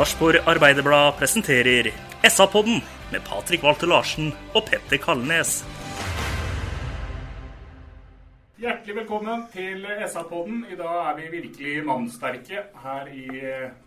[0.00, 1.90] Sarpsborg Arbeiderblad presenterer
[2.24, 2.78] SA-podden
[3.12, 5.58] med Patrik Walter Larsen og Petter Kalnes.
[8.56, 10.64] Hjertelig velkommen til SA-podden.
[10.72, 13.28] I dag er vi virkelig mannsterke her i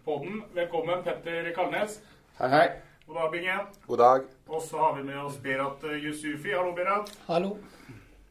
[0.06, 0.44] podden.
[0.54, 1.98] Velkommen, Petter Kalnes.
[2.38, 2.64] Hei, hei.
[3.08, 3.60] God dag, Binge.
[3.88, 4.32] God dag.
[4.48, 6.54] Og så har vi med oss Berat Yusufi.
[6.54, 7.16] Hallo, Berat.
[7.26, 7.56] Hallo.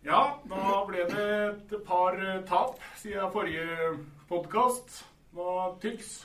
[0.06, 2.14] Ja, da ble det et par
[2.46, 3.96] tap siden forrige
[4.30, 5.02] podkast.
[5.34, 6.20] Hva tyks?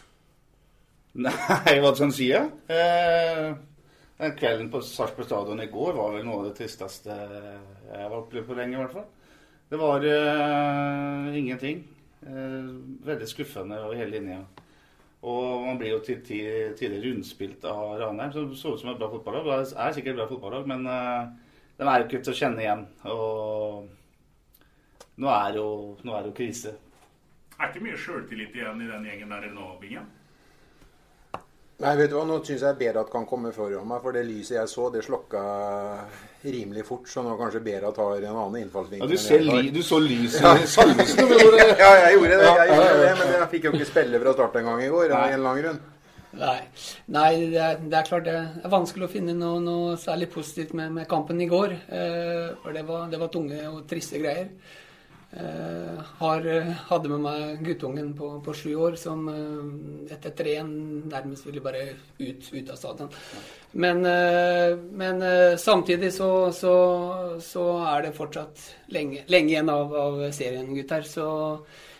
[1.17, 2.27] Nei, hva skal en si?
[2.29, 3.47] Eh,
[4.17, 8.13] den kvelden på Sarpsborg stadion i går var vel noe av det tristeste jeg har
[8.19, 9.07] opplevd på lenge, i hvert fall.
[9.71, 11.81] Det var eh, ingenting.
[12.21, 12.69] Eh,
[13.07, 14.39] veldig skuffende over hele linja.
[15.27, 18.99] Og man blir jo til ti- tider rundspilt av Ranheim, som så ut som et
[19.01, 19.47] bra fotballag.
[19.49, 21.31] Det er sikkert et bra fotballag, men eh,
[21.81, 22.83] de er jo ikke til å kjenne igjen.
[23.09, 23.89] Og
[25.17, 25.65] nå er jo,
[26.05, 26.75] nå er det jo krise.
[27.57, 30.05] Er ikke mye sjøltillit igjen i den gjengen der nå, Bingen?
[31.77, 34.55] Nei, vet du hva, nå syns jeg Berat kan komme foran meg, for det lyset
[34.55, 35.41] jeg så, det slokka
[36.41, 37.05] rimelig fort.
[37.11, 40.65] Så nå kanskje Berat har en annen Ja, du, ser li, du så lys i
[40.71, 41.29] salvesen.
[41.77, 44.23] Ja, jeg gjorde det, jeg Ja, ja, gjorde det, men jeg fikk jo ikke spille
[44.23, 45.11] fra start en gang i går.
[45.11, 45.29] av Nei.
[45.29, 45.79] en eller annen grunn.
[46.37, 46.57] Nei,
[47.13, 50.73] Nei det, er, det er klart det er vanskelig å finne noe, noe særlig positivt
[50.77, 51.77] med, med kampen i går.
[51.93, 54.49] Eh, for det var, det var tunge og triste greier.
[55.39, 60.71] Eh, har, eh, hadde med meg guttungen på, på sju år som eh, etter 3-1
[61.11, 61.83] nærmest ville bare
[62.17, 63.11] ut, ut av stadion.
[63.77, 64.01] Men,
[64.97, 65.21] men
[65.59, 66.73] samtidig så, så,
[67.43, 68.63] så er det fortsatt
[68.95, 71.05] lenge, lenge igjen av, av serien, gutter.
[71.05, 71.27] Så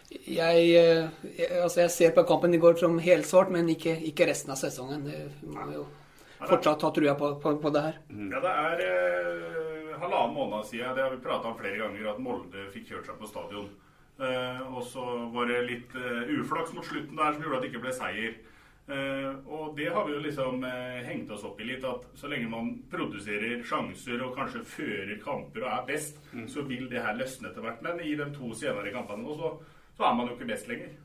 [0.10, 4.56] jeg, jeg, altså jeg ser på kampen i går som helsvart, men ikke, ikke resten
[4.56, 5.06] av sesongen.
[5.06, 5.86] Det må jo
[6.42, 8.04] fortsatt ha trua på, på, på det her.
[8.34, 9.67] Ja, det er
[10.02, 13.20] halvannen måned siden, det har vi prata om flere ganger, at Molde fikk kjørt seg
[13.20, 13.70] på stadion.
[14.18, 17.70] Eh, og så var det litt eh, uflaks mot slutten der som gjorde at det
[17.70, 18.38] ikke ble seier.
[18.88, 20.64] Eh, og det har vi jo liksom
[21.06, 25.68] hengt oss opp i litt, at så lenge man produserer sjanser og kanskje fører kamper
[25.68, 27.84] og er best, så vil det her løsne etter hvert.
[27.86, 29.54] Men i de to senere kampene nå, så,
[30.00, 30.96] så er man jo ikke best lenger.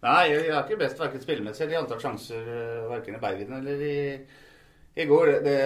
[0.00, 2.46] Nei, jeg er ikke best verken spillemessig eller i antall sjanser
[2.88, 3.96] verken i Bergen eller i,
[4.94, 5.26] i går.
[5.44, 5.56] Det,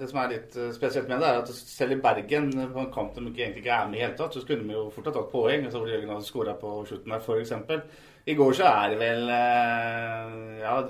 [0.00, 2.92] det som er litt eh, spesielt med det, er at selv i Bergen, på en
[2.94, 5.14] kamp de egentlig ikke er med i hele tatt, så skulle de jo fort ha
[5.16, 5.68] tatt poeng.
[5.70, 7.52] Så hvor Jørgen hadde skåra på slutten der, f.eks.
[8.26, 10.32] I går så er det vel eh,
[10.64, 10.80] Ja,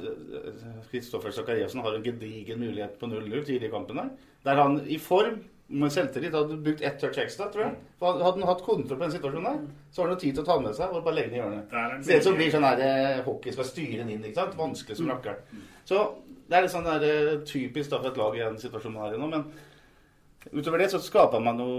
[0.93, 4.15] Kristoffer Sakariassen har en gedigen mulighet på 0-0 tidlig i kampen der.
[4.47, 7.72] Der han i form med selvtillit hadde brukt ett touch ekstra, tror jeg.
[7.99, 10.44] For Hadde han hatt kontroll på den situasjonen der, så har han jo tid til
[10.44, 11.72] å ta med seg og bare legge den i hjørnet.
[11.72, 14.55] Det, er det som blir sånn her eh, hockey skal styre den inn, ikke sant?
[14.60, 15.65] Vanskelig som rakkeren.
[15.87, 16.05] Så
[16.46, 19.08] det er litt sånn der, eh, typisk da for et lag i den situasjonen man
[19.08, 19.30] er i nå.
[19.30, 21.70] Men utover det så skaper man jo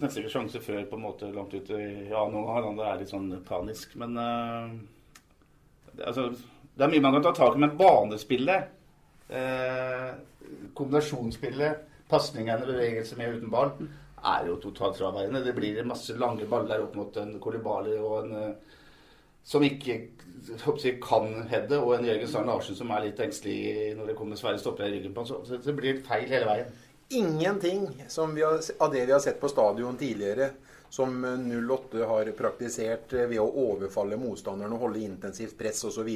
[0.00, 3.12] nesten ikke sjanse før på en måte langt ut Ja, noen ganger det er litt
[3.12, 4.72] sånn panisk, men uh,
[5.92, 6.30] det, altså,
[6.76, 8.68] det er mye man kan ta tak i, men banespillet,
[9.28, 10.10] eh,
[10.74, 13.74] kombinasjonsspillet, pasningene, bevegelse med uten ball,
[14.20, 15.42] er jo totalt fraværende.
[15.44, 18.78] Det blir masse lange baller opp mot en Kolibali og en eh,
[19.44, 20.00] som ikke
[20.64, 24.16] håper jeg, kan heade, og en Jørgen Strand Larsen som er litt engstelig når det
[24.18, 25.44] kommer svære stoppere i ryggen på ham.
[25.46, 26.72] Så det blir feil hele veien.
[27.10, 30.52] Ingenting har, av det vi har sett på stadion tidligere,
[30.90, 36.10] som 08 har praktisert eh, ved å overfalle motstanderen og holde intensivt press osv.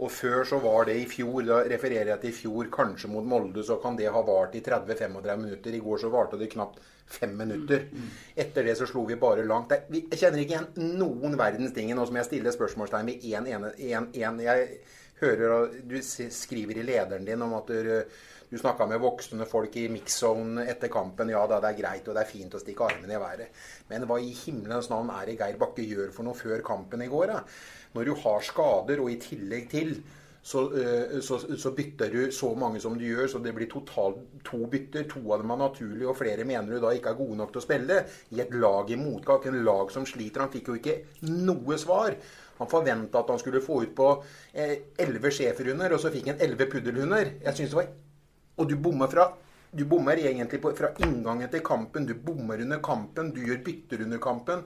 [0.00, 3.26] Og før så var det i fjor, da refererer jeg til i fjor, kanskje mot
[3.26, 5.76] Molde, så kan det ha vart i 30-35 minutter.
[5.76, 6.80] I går så varte det knapt
[7.10, 7.84] fem minutter.
[8.38, 9.74] Etter det så slo vi bare langt.
[9.92, 11.92] Jeg kjenner ikke igjen noen verdens ting.
[11.96, 14.68] Nå som jeg stiller spørsmålstegn ved én ene, en, en, Jeg
[15.20, 17.90] hører at du skriver i lederen din om at du,
[18.48, 21.34] du snakka med voksne folk i mix-zone etter kampen.
[21.34, 23.60] Ja da, det er greit og det er fint å stikke armene i været.
[23.90, 27.10] Men hva i himmelens navn er det Geir Bakke gjør for noe før kampen i
[27.10, 27.34] går?
[27.34, 27.44] Da?
[27.94, 29.94] Når du har skader, og i tillegg til
[30.42, 34.22] så, eh, så, så bytter du så mange som du gjør, så det blir totalt
[34.46, 35.04] to bytter.
[35.10, 37.60] To av dem er naturlige, og flere mener du da ikke er gode nok til
[37.60, 37.98] å spille.
[38.32, 40.46] I et lag i motgang, en lag som sliter.
[40.46, 40.96] Han fikk jo ikke
[41.28, 42.16] noe svar.
[42.60, 44.08] Han forventa at han skulle få ut på
[44.54, 47.36] elleve schæferhunder, og så fikk han elleve puddelhunder.
[47.44, 47.92] Jeg synes det var
[48.60, 49.30] Og du bommer fra
[49.70, 52.06] du bommer egentlig på, fra inngangen til kampen.
[52.06, 53.30] Du bommer under kampen.
[53.30, 54.64] Du gjør bytter under kampen.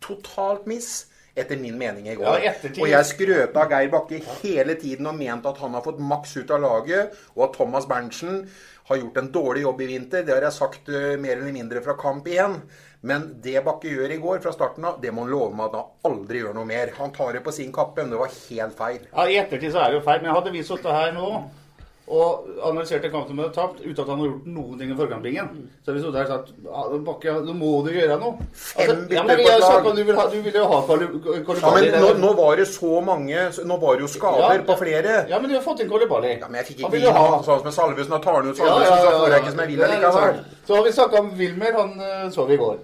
[0.00, 1.09] totalt miss.
[1.38, 2.40] Etter min mening i går.
[2.42, 6.00] Ja, og jeg skrøt av Geir Bakke hele tiden og ment at han har fått
[6.02, 8.42] maks ut av laget, og at Thomas Berntsen
[8.90, 10.24] har gjort en dårlig jobb i vinter.
[10.26, 12.58] Det har jeg sagt eh, mer eller mindre fra kamp igjen.
[13.06, 15.78] Men det Bakke gjør i går fra starten av, det må han love meg at
[15.78, 16.90] han aldri gjør noe mer.
[16.98, 19.00] Han tar det på sin kappe, men det var helt feil.
[19.14, 20.20] Ja, I ettertid så er det jo feil.
[20.26, 21.30] Men hadde vi sittet her nå
[22.10, 25.50] og analyserte kampen med tapt, uten at han har gjort noen ting i forkampingen,
[25.86, 28.46] så vi sto der og sa ja, Bakke, nå må du gjøre noe.
[28.52, 31.86] Fem ja, men at du vil, ha, du vil jo ha Kolibali.
[31.86, 34.62] Ja, men nå, nå var det så mange Nå var det jo skader Ja.
[34.66, 35.16] på flere.
[35.30, 36.34] Ja, men du har fått inn Kolibali.
[36.40, 38.12] Ja, men jeg fikk ikke vil ha- sånn som med Salvesen.
[38.12, 40.40] og tar han ut Ja, ja, ja, så får jeg ikke som jeg vil likevel.
[40.66, 41.72] Så har vi snakka om Wilmer.
[41.78, 42.78] Han eh, så vi i går.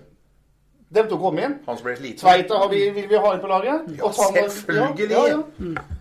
[0.94, 1.54] De to kom inn.
[1.66, 2.18] Han som ble sliten.
[2.20, 3.88] Tveita har vi, vil vi ha inn på laget.
[3.98, 5.10] Ja, selvfølgelig.
[5.10, 5.40] Ja, ja, ja.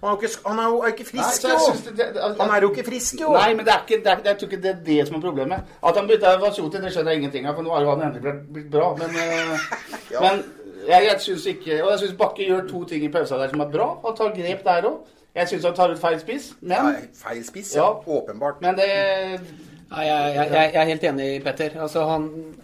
[0.04, 1.54] Han er ikke, han er jo ikke frisk, nei,
[1.86, 3.32] det- det- at- Han er jo ikke frisk, jo.
[3.34, 5.22] Nei, men det er ikke, det er, jeg tror ikke det er det som er
[5.22, 5.60] problemet.
[5.84, 8.34] At han bytta Vasjoti, det skjønner jeg ingenting av, for nå har jo han endelig
[8.54, 8.94] blitt- bra.
[8.96, 9.58] Men, eh,
[10.12, 10.20] Ja.
[10.22, 10.44] men
[10.88, 13.60] jeg, jeg syns ikke Og jeg syns Bakke gjør to ting i pausa der som
[13.62, 13.88] er bra.
[14.06, 14.98] Han tar grep der òg.
[15.36, 17.82] Jeg syns han tar ut feil spiss, men, Nei, feil spiss, ja.
[17.82, 17.94] Ja.
[18.08, 18.62] Åpenbart.
[18.62, 19.40] men det
[19.86, 21.76] Nei, jeg, jeg, jeg er helt enig, Petter.
[21.86, 22.24] Altså, han,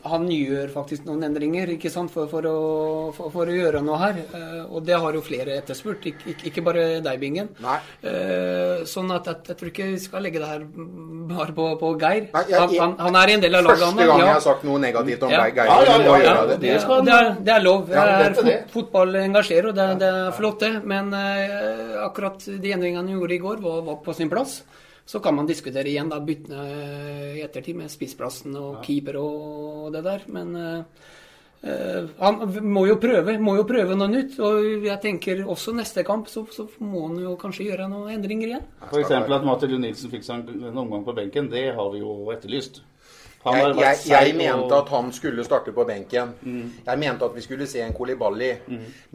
[0.09, 2.61] han gjør faktisk noen endringer ikke sant, for, for, å,
[3.13, 4.17] for, for å gjøre noe her.
[4.25, 7.51] Eh, og det har jo flere etterspurt, ikke, ikke, ikke bare deg, Bingen.
[7.61, 7.77] Nei.
[8.09, 10.65] Eh, sånn at, at jeg tror ikke vi skal legge det her
[11.31, 12.25] bare på, på Geir.
[12.33, 13.85] Nei, jeg- han, han, han er en del av laget.
[13.85, 14.25] Første gang ja.
[14.25, 15.45] jeg har sagt noe negativt om Ja.
[15.45, 15.71] Geir.
[15.71, 16.35] Ja, ja, ja, ja.
[16.55, 16.59] det.
[16.65, 17.89] Det, skal- det, er, det er lov.
[17.93, 20.73] Ja, er fot, fotball engasjerer, og det, er- det er flott, det.
[20.89, 24.63] Men uh, akkurat de endringene han gjorde i går, var, var på sin plass.
[25.05, 29.89] Så kan man diskutere igjen da, byttene eh, i ettertid med spissplassen og keeper og
[29.95, 30.27] det der.
[30.31, 31.09] Men eh,
[32.17, 34.37] han må jo prøve må jo prøve noe nytt.
[34.41, 38.53] Og jeg tenker også neste kamp så, så må han jo kanskje gjøre noen endringer
[38.53, 38.69] igjen.
[38.89, 39.11] F.eks.
[39.17, 42.83] at Mathilde Nilsen fikk seg en en omgang på benken, det har vi jo etterlyst.
[43.57, 46.33] Jeg, jeg, jeg mente at han skulle starte på benken.
[46.85, 48.51] Jeg mente at vi skulle se en Kolibali.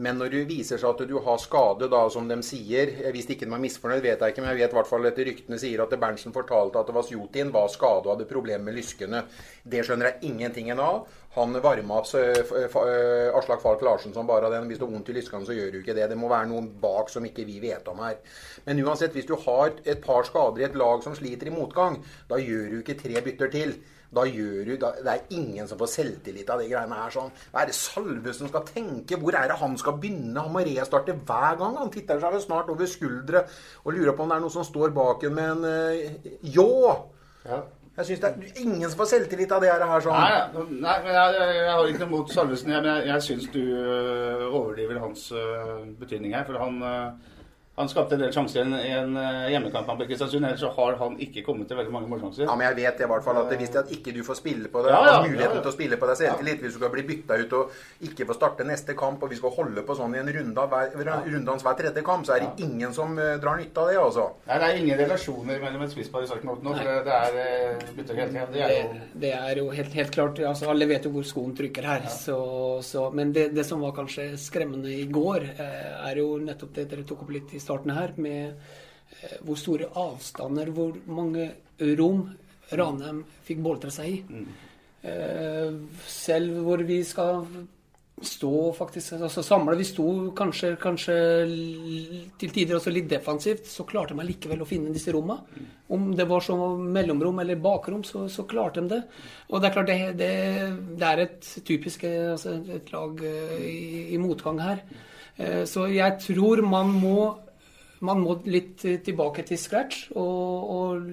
[0.03, 3.47] Men når det viser seg at du har skade, da, som de sier Hvis ikke
[3.47, 5.83] de er misfornøyd, vet jeg ikke, men jeg vet i hvert fall etter ryktene sier
[5.85, 9.23] at Berntsen fortalte at Vasjutin var skade og hadde problemer med lyskene.
[9.63, 11.07] Det skjønner jeg ingenting av.
[11.37, 14.67] Han varma opp f- øh, Aslak Falk Larsen som bare den.
[14.67, 16.09] Hvis du har vondt i lyskene, så gjør du ikke det.
[16.11, 18.17] Det må være noen bak som ikke vi vet om her.
[18.67, 22.01] Men uansett, hvis du har et par skader i et lag som sliter i motgang,
[22.31, 23.77] da gjør du ikke tre bytter til.
[24.17, 27.13] Da gjør du, da, Det er ingen som får selvtillit av de greiene her.
[27.13, 27.33] sånn.
[27.53, 29.21] Hva er det Salvesen skal tenke?
[29.21, 30.41] Hvor er det han skal begynne?
[30.41, 31.77] Han må restarte hver gang.
[31.79, 33.47] Han titter seg vel snart over skuldre
[33.85, 36.73] og lurer på om det er noe som står bak en med en uh, ljå.
[37.47, 37.61] Ja.
[37.97, 40.01] Jeg synes det er ingen som får selvtillit av det her.
[40.05, 40.19] sånn.
[40.21, 42.73] Nei, nei, men jeg, jeg, har ikke noe mot Salvesen.
[42.75, 46.45] Jeg, men jeg, jeg syns du øh, overdriver hans øh, betydning her.
[46.45, 47.36] For han, øh,
[47.77, 50.47] han skapte en del sjanser i en, øh, hjemmekamp på Kristiansund.
[50.49, 52.47] Ellers så har han ikke kommet til veldig mange målsjanser.
[52.47, 54.71] Ja, men jeg vet i hvert fall at hvis det at ikke du får spille
[54.73, 55.65] på det, Ja, ja, har muligheten ja, ja.
[55.67, 57.75] til å spille på deg selvtillit, hvis du skal bli bytta ut og
[58.09, 60.73] ikke få starte neste kamp, og vi skal holde på sånn i en runde av
[60.73, 63.99] hver, rundans hver tredje kamp, så er det ingen som eh, drar nytte av det,
[64.01, 64.25] altså.
[64.49, 66.75] Nei, det er ingen relasjoner mellom et spisspar i Sarpsborg nå.
[66.81, 68.49] For det, er øh, bytter hele tida.
[68.57, 71.29] Det er jo Det, det er jo helt, helt klart altså Alle vet jo hvor
[71.29, 72.09] skoen trykker her.
[72.09, 72.41] Så,
[72.87, 76.89] så, men det, det som var kanskje skremmende i går, eh, er jo nettopp det
[76.89, 81.51] dere tok opp litt i starten her, med eh, hvor store avstander, hvor mange
[81.99, 82.29] rom
[82.73, 84.45] Ranheim fikk boltre seg i.
[85.07, 85.73] Eh,
[86.11, 87.45] selv hvor vi skal
[88.17, 89.75] stå faktisk altså samla.
[89.77, 91.17] Vi sto kanskje, kanskje
[92.41, 95.67] til tider også litt defensivt, så klarte de likevel å finne disse rommene.
[95.93, 99.03] Om det var så mellomrom eller bakrom, så, så klarte de det.
[99.51, 100.33] Og det er klart, det, det,
[100.97, 103.21] det er et typisk eh, altså et lag
[103.61, 104.83] i, i motgang her.
[105.69, 107.19] Så jeg tror man må
[108.01, 111.07] man må litt eh, tilbake til scratch og, og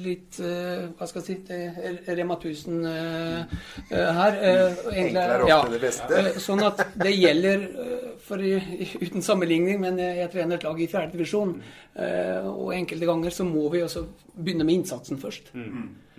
[0.00, 3.44] litt eh, Hva skal jeg si det- Rema 1000 eh,
[3.90, 4.38] eh, her.
[4.40, 6.18] eh, egentlig, er ofte det beste.
[6.18, 8.38] eh, Sånn at det gjelder eh, for
[9.06, 11.54] Uten sammenligning, men jeg, jeg trener et lag i fjerde divisjon.
[11.94, 15.52] eh, Og enkelte ganger så må vi også begynne med innsatsen først.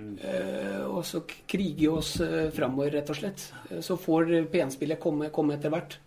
[0.01, 3.48] Eh, Og så krige oss eh, framover, rett og slett.
[3.69, 5.98] Eh, Så får PN-spillet komme, komme etter hvert.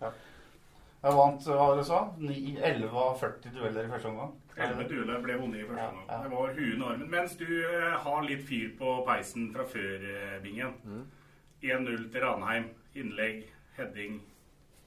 [1.05, 1.97] Jeg vant, hva var det sa?
[2.17, 4.31] 11 av 40 dueller i første omgang.
[4.57, 6.07] 11 dueller ble vunnet i første Ja, omgang.
[6.09, 6.21] ja.
[6.23, 7.11] Det var huet og armen.
[7.11, 10.07] Mens du eh, har litt fyr på peisen fra før,
[10.41, 10.73] Bingen.
[10.81, 11.05] Bingen.
[11.61, 12.71] 1-0 til Ranheim.
[12.97, 13.45] Innlegg,
[13.77, 14.17] heading.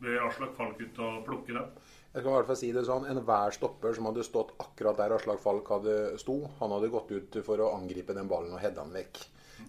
[0.03, 1.71] Bør Aslak Falk ut og plukke den?
[2.15, 5.15] Jeg kan i hvert fall si det sånn, Enhver stopper som hadde stått akkurat der
[5.15, 8.81] Aslak Falk hadde sto, han hadde gått ut for å angripe den ballen og hedde
[8.83, 9.23] den vekk.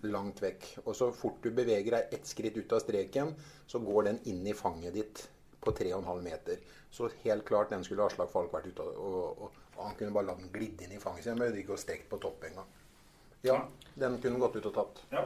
[0.09, 0.67] Langt vekk.
[0.85, 3.33] Og så fort du beveger deg ett skritt ut av streken,
[3.69, 5.27] så går den inn i fanget ditt
[5.61, 6.61] på 3,5 meter.
[6.89, 10.27] Så helt klart den skulle Aslak Falk vært ute og, og, og, Han kunne bare
[10.27, 11.31] latt den glidde inn i fanget sitt.
[11.31, 12.71] Han behøvde ikke å strekt på topp engang.
[13.47, 13.61] Ja,
[13.95, 15.05] den kunne gått ut og tatt.
[15.13, 15.23] Ja.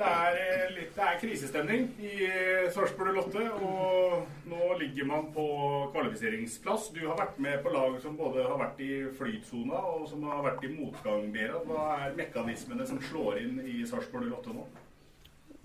[0.00, 5.26] Det er, eh, litt, det er krisestemning i eh, Sarpsborg Lotte, og nå ligger man
[5.34, 5.44] på
[5.92, 6.88] kvalifiseringsplass.
[6.96, 10.40] Du har vært med på lag som både har vært i flytsona og som har
[10.46, 11.68] vært i motgang, Berat.
[11.68, 14.64] Hva er mekanismene som slår inn i Sarpsborg Lotte nå?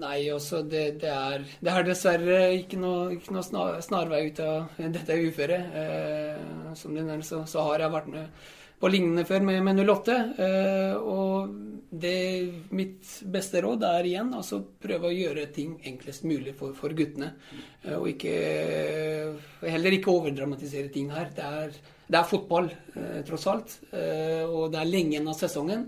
[0.03, 4.41] Nei, også det, det, er, det er dessverre ikke noe, ikke noe snar, snarvei ut
[4.43, 5.77] av dette uføret.
[5.81, 8.09] Eh, som du nevner, så, så, har jeg vært
[8.81, 10.17] på lignende før med, med 08.
[10.45, 11.55] Eh, og
[11.95, 12.19] det,
[12.75, 17.31] mitt beste råd er igjen altså prøve å gjøre ting enklest mulig for, for guttene.
[17.85, 18.33] Eh, og ikke,
[19.63, 21.31] heller ikke overdramatisere ting her.
[21.35, 22.67] Det er, det er fotball,
[22.99, 23.77] eh, tross alt.
[23.95, 25.87] Eh, og det er lenge igjen av sesongen.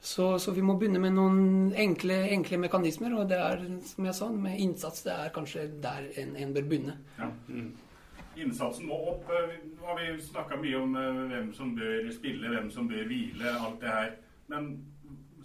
[0.00, 3.12] Så, så, vi må begynne med noen enkle, enkle, mekanismer.
[3.20, 6.68] Og det er, som jeg sa, med innsats, det er kanskje der en, en bør
[6.70, 6.96] begynne.
[7.18, 7.28] Ja.
[7.48, 7.70] Mm.
[8.40, 9.28] Innsatsen må opp.
[9.28, 13.52] Nå har vi snakka mye om eh, hvem som bør spille, hvem som bør hvile,
[13.52, 14.10] alt det her.
[14.48, 14.72] Men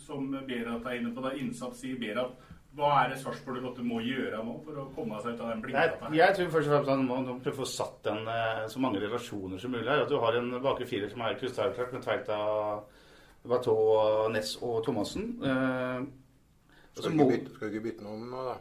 [0.06, 2.36] som Berat er inne på, da, innsats sier Berat.
[2.76, 5.62] Hva er det Sarpsborg Lotte må gjøre nå for å komme seg ut av den
[5.64, 6.10] blindgata?
[6.12, 8.82] Jeg, jeg tror først og fremst han må prøve å få satt en, eh, så
[8.84, 10.04] mange relasjoner som mulig her.
[10.04, 12.40] At du har en bakre firer som er krystallklart med Tveita
[13.50, 15.28] Watteau, Ness og Thomassen.
[15.44, 16.06] Eh,
[16.96, 18.56] skal, du bytte, skal, du ikke bytte noen nå, da?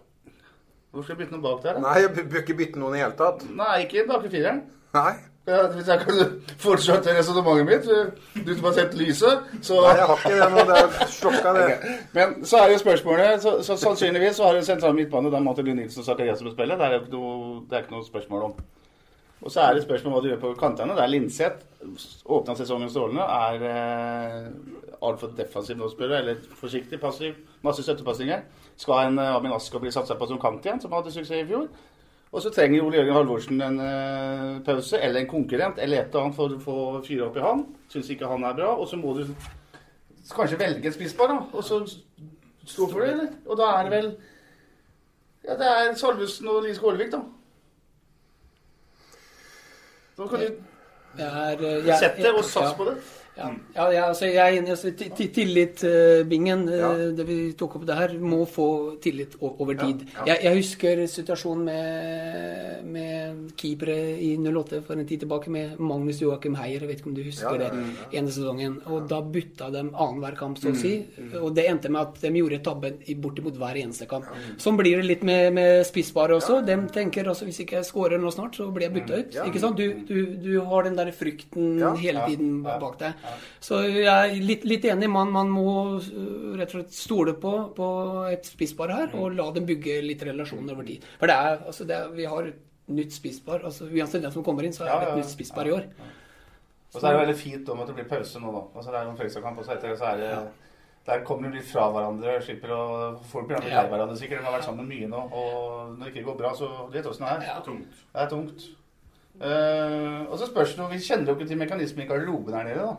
[0.95, 1.79] Hvorfor skal jeg bytte noen bak der?
[1.79, 1.85] Da?
[1.85, 3.47] Nei, jeg bør ikke bytte noen i hele tatt.
[3.50, 4.61] Nei, ikke bak i fireren.
[4.95, 5.14] Nei.
[5.45, 6.21] Ja, hvis jeg kan
[6.57, 10.62] fortsette resonnementet mitt Du som har sett lyset, så Nei, jeg har ikke det nå.
[10.71, 11.64] Det er slokka, det.
[11.75, 11.97] Okay.
[12.14, 15.75] Men så er jo spørsmålet så, så Sannsynligvis så har du sentral midtbane da Mathilde
[15.76, 16.81] Nilsen og Zakariassen som spiller.
[16.81, 18.57] Det er, det er ikke noe spørsmål om.
[19.45, 20.95] Og så er det spørsmål hva du gjør på kantene.
[20.97, 21.67] Er Linseth.
[22.33, 23.25] Åpna sesongen strålende.
[23.29, 24.47] Er eh,
[25.05, 26.15] altfor defensiv nå, spør du.
[26.17, 27.35] Eller forsiktig, passiv.
[27.65, 28.41] Masse støttepasninger.
[28.81, 31.51] Skal en eh, Amin Asker bli satsa på som kant igjen, som hadde suksess i
[31.51, 31.69] fjor?
[32.33, 36.25] Og så trenger Ole Jørgen Halvorsen en eh, pause, eller en konkurrent, eller et eller
[36.25, 37.63] annet for å få fyre opp i han.
[37.93, 38.73] Syns ikke han er bra.
[38.81, 39.27] Og så må du
[40.33, 41.43] kanskje velge en spisspar, da.
[41.53, 41.85] Og så
[42.65, 43.33] stå for det, eller?
[43.45, 44.15] Og da er det vel
[45.45, 47.21] Ja, det er Salvesen og Lise Kålevik, da.
[50.16, 50.47] Så kan du
[51.18, 52.97] eh, sette og satse på det.
[53.35, 54.71] Ja, ja, ja altså jeg er enig.
[54.75, 56.91] Altså, Tillit-bingen, uh, ja.
[57.19, 58.69] det vi tok opp det her, må få
[59.03, 60.05] tillit over tid.
[60.29, 66.23] Jeg, jeg, husker situasjonen med, med keepere i 08 for en tid tilbake, med Magnus
[66.23, 66.85] Joakim Heier.
[66.85, 67.73] Jeg vet ikke om du husker det,
[68.14, 68.79] ene sesongen.
[68.87, 70.95] Og da bytta de annenhver kamp, så å si.
[71.03, 71.35] Mm, mm.
[71.43, 74.31] Og det endte med at de gjorde tabben bortimot hver eneste kamp.
[74.62, 76.61] Sånn blir det litt med, med spissbare også.
[76.67, 79.38] De tenker også hvis ikke jeg scorer nå snart, så blir jeg bytta ut.
[79.49, 79.81] Ikke sant?
[79.81, 83.24] Du, du, du har den der frykten hele tiden bak deg.
[83.64, 85.09] Så jeg er litt, litt enig.
[85.11, 87.88] Man, man, må uh, rett og slett stole på, på
[88.33, 91.07] et spisspar her, og la dem bygge litt relasjoner over tid.
[91.21, 92.61] For det er, altså det er, vi har et
[92.95, 93.64] nytt spisspar.
[93.64, 95.88] Altså, uansett hvem som kommer inn, så er det et nytt spisspar i år.
[96.95, 98.66] Og så er det veldig fint om at det blir pause nå, da.
[98.75, 100.35] Altså, det er noen Fredrikstad-kamp, og så etter det så er det
[101.04, 102.38] der kommer de litt fra hverandre.
[102.40, 102.85] slipper å,
[103.28, 104.40] Folk blir lei hverandre sikkert.
[104.40, 105.21] De har vært sammen mye nå.
[105.37, 107.43] Og når det ikke går bra, så vet du åssen det er.
[107.43, 107.99] Det er tungt.
[108.14, 108.64] Det er tungt.
[109.35, 112.87] Uh, og så spørs det Vi kjenner jo ikke til mekanismen i garderoben her nede.
[112.87, 112.95] da.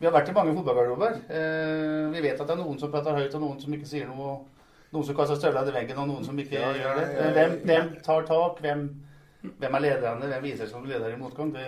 [0.00, 1.18] Vi har vært i mange fotballgarderober.
[1.28, 4.08] Eh, vi vet at det er noen som prater høyt, og noen som ikke sier
[4.08, 4.38] noe.
[4.90, 7.26] Noen som kaster støvler til veggen, og noen som ikke ja, gjør det.
[7.36, 8.62] Hvem, hvem, tar tak?
[8.64, 8.86] Hvem,
[9.60, 10.30] hvem er lederne?
[10.32, 11.52] Hvem viser seg som leder i motgang?
[11.54, 11.66] Det,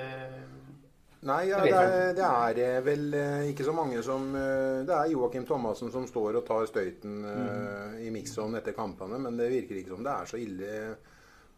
[1.29, 5.13] Nei, ja, det, er, det, er, eh, vel eh, ikke så mange som Det er
[5.13, 8.01] Joakim Thomassen som står og tar støyten mm.
[8.03, 10.73] i mix-on etter kampene, men det virker ikke som det er så ille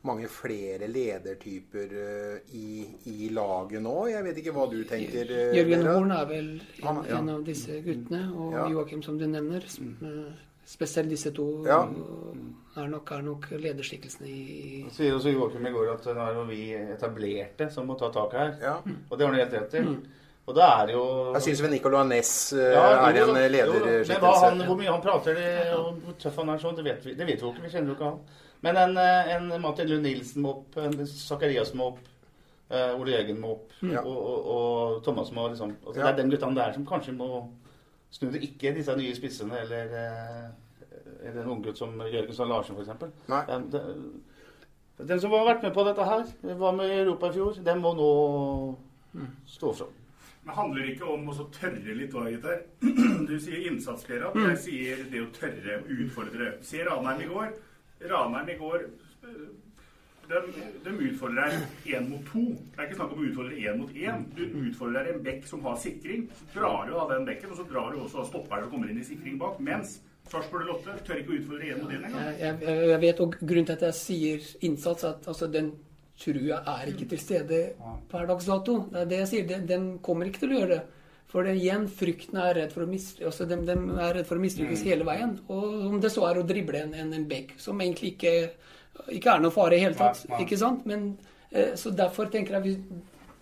[0.04, 3.94] mange flere ledertyper uh, i, i, laget nå.
[4.12, 5.30] Jeg vet ikke hva du tenker.
[5.30, 7.20] Uh, Jørgen Horn er vel en, ja.
[7.20, 8.66] en, av disse guttene, og ja.
[8.74, 9.64] Joakim, som du nevner.
[9.80, 10.26] Mm.
[10.64, 11.82] Spesielt disse to ja.
[11.84, 16.60] er, nok, er nok lederskikkelsene i Sier også Joakim i går at nå er vi
[16.78, 18.54] etablerte som må ta tak her.
[18.62, 18.78] Ja.
[18.80, 19.82] Og det har han rett i.
[19.84, 19.98] Mm.
[20.44, 24.64] Og da er jo Jeg syns Nicolay Næss ja, er en lederskikkelse.
[24.68, 27.28] Hvor mye han prater, det, og hvor tøff han er sånn, det vet vi, det
[27.28, 27.64] vet vi jo ikke.
[27.64, 28.42] Vi kjenner jo ikke han.
[28.64, 31.98] Men en, eh, en Martin Lund Nilsen må opp, en Zakarias må opp,
[32.72, 34.00] uh, Ole Jørgen må opp, ja.
[34.00, 36.06] og, og, og, Thomas må liksom altså, ja.
[36.06, 37.28] Det er den guttene der som kanskje må
[38.14, 38.40] snu det.
[38.46, 40.86] Ikke disse nye spissene eller, uh,
[41.26, 42.88] eller en unggutt som Jørgensen Larsen, f.eks.
[44.94, 46.24] Den, som har vært med på dette her,
[46.64, 48.08] var med i Europa i fjor, den må nå
[49.12, 49.28] mm.
[49.58, 49.92] stå fram.
[50.44, 52.64] Det handler ikke om å tørre litt hva, gutter.
[53.28, 54.36] Du sier innsats, Gerhard.
[54.36, 54.50] Mm.
[54.54, 56.50] Jeg sier det å tørre å utfordre.
[56.64, 57.54] Ser Ranheim i går.
[58.02, 58.88] Raneren i går
[60.28, 60.40] de,
[60.84, 62.44] de utfordrer deg én mot to.
[62.72, 64.24] Det er ikke snakk om å utfordre én mot én.
[64.36, 66.26] Du utfordrer deg en bekk som har sikring.
[66.40, 68.92] Så drar du av den bekken, og så drar du også av stopperen som kommer
[68.92, 69.60] inn i sikring bak.
[69.64, 69.98] Mens
[70.30, 72.30] Sarpsborg Lotte tør ikke å utfordre én mot én engang.
[72.40, 75.74] Jeg, vet, og grunnen til at jeg sier innsats, at altså, den
[76.20, 77.62] trua er ikke til stede
[78.10, 78.84] per dags dato.
[78.92, 79.48] Det er det jeg sier.
[79.50, 80.84] Den, den kommer ikke til å gjøre det.
[81.34, 84.38] For det, igjen, frykten er redd for å mislykkes altså, de, de er redd for
[84.38, 85.32] å mislykkes hele veien.
[85.50, 88.34] Og om det så er å drible en, en, en bekk som egentlig ikke,
[89.16, 90.22] ikke er noe fare i hele tatt.
[90.28, 90.44] Ja, ja.
[90.44, 90.84] ikke sant?
[90.86, 91.08] Men,
[91.50, 93.00] eh, så derfor tenker jeg vi,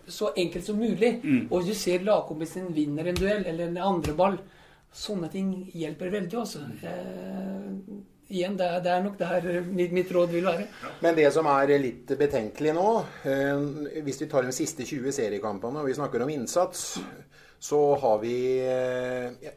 [0.09, 1.11] så enkelt som mulig.
[1.53, 4.39] Og du ser lagkompisen din vinner en duell eller en andre ball.
[4.93, 6.65] Sånne ting hjelper veldig, altså.
[6.89, 8.01] Eh,
[8.33, 10.65] igjen, det er, det er nok der mitt, mitt råd vil være.
[11.05, 12.89] Men det som er litt betenkelig nå,
[13.29, 16.95] eh, hvis vi tar de siste 20 seriekampene og vi snakker om innsats,
[17.63, 19.51] så har vi eh, ja,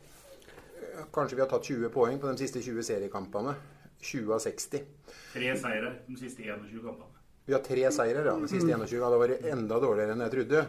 [1.12, 3.54] Kanskje vi har tatt 20 poeng på de siste 20 seriekampene.
[3.98, 4.84] 20 av 60.
[5.32, 7.10] Tre seire de siste 21 kampene.
[7.46, 8.94] Vi har tre seire ja, de siste 21.
[9.00, 10.62] Ja, det var enda dårligere enn jeg trodde.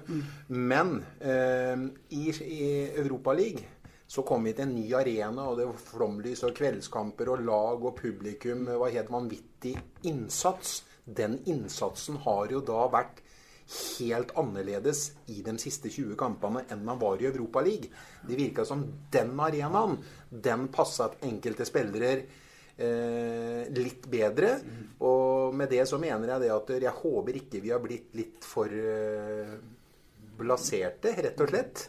[0.49, 1.85] Men eh,
[2.17, 2.71] i, i
[3.03, 3.61] Europaligaen
[4.07, 7.85] så kom vi til en ny arena, og det var flomlys og kveldskamper og lag
[7.85, 8.65] og publikum.
[8.65, 9.75] Det var helt vanvittig
[10.09, 10.79] innsats.
[11.05, 13.21] Den innsatsen har jo da vært
[13.67, 17.91] helt annerledes i de siste 20 kampene enn man var i Europaligaen.
[18.27, 19.97] Det virka som den arenaen,
[20.29, 22.11] den passa enkelte spillere
[22.77, 24.53] eh, litt bedre.
[25.03, 28.47] Og med det så mener jeg det at jeg håper ikke vi har blitt litt
[28.47, 29.57] for eh,
[30.39, 31.83] blaserte, rett og slett.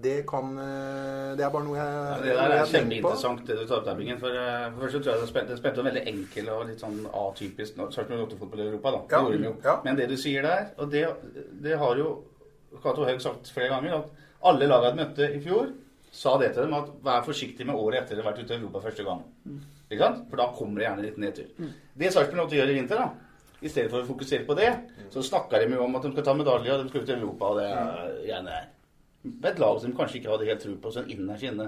[0.00, 3.64] Det kan eh, Det er bare noe jeg, Ja, det der er kjempeinteressant, det du
[3.68, 4.18] tar opp der, Bingen.
[4.22, 6.80] For, eh, for først så tror jeg det spilte, det spilte veldig enkel og litt
[6.84, 9.02] sånn atypisk nå- med 8-fotball i Europa, da.
[9.04, 9.54] Det Ja, gjorde de jo.
[9.64, 9.76] ja.
[9.84, 11.04] Men det du sier der, og det,
[11.62, 12.08] det har jo
[12.82, 14.10] Cato Haug sagt flere ganger, at
[14.48, 15.70] alle lagene de møtte i fjor,
[16.12, 18.58] sa det til dem at vær forsiktig med året etter de har vært ute i
[18.62, 19.22] Europa første gang.
[19.90, 20.24] Ikke sant?
[20.30, 21.48] For da kommer det gjerne litt nedtur.
[21.96, 23.10] Det Sarpsborg måtte gjøre i vinter, da,
[23.60, 24.70] i stedet for å fokusere på det,
[25.10, 27.52] så snakker de om at de skal ta medalje, og de skal ut i Europa,
[27.52, 28.58] og det er gjerne
[29.28, 31.66] med et lag som de kanskje ikke hadde helt tro på, sånn innerst inne.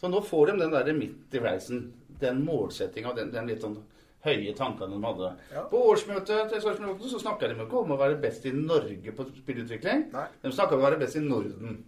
[0.00, 1.84] Så nå får de den der midt i reisen,
[2.22, 3.78] den målsettinga, den, den litt sånn
[4.22, 5.30] høye tankene de hadde.
[5.70, 9.26] På årsmøtet til Sarpsborg så snakka de ikke om å være best i Norge på
[9.40, 10.04] spillutvikling.
[10.12, 10.26] Nei.
[10.42, 11.80] De snakka om å være best i Norden.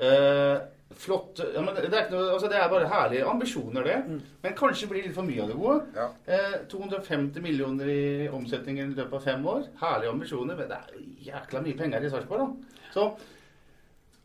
[0.00, 0.60] Eh,
[0.98, 4.20] flott ja, men det, er ikke noe, altså det er bare herlige ambisjoner, det.
[4.42, 5.76] Men kanskje blir det litt for mye av det gode.
[5.96, 6.06] Ja.
[6.26, 9.68] Eh, 250 millioner i omsetning i løpet av fem år.
[9.80, 10.58] Herlige ambisjoner.
[10.58, 12.86] Men det er jækla mye penger i Sarpsborg, da.
[12.94, 13.06] Så